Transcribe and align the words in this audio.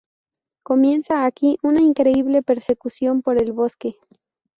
Comienza 0.63 1.25
aquí 1.27 1.59
una 1.61 1.79
increíble 1.83 2.41
persecución 2.41 3.21
por 3.21 3.39
el 3.39 3.51
bosque. 3.51 3.97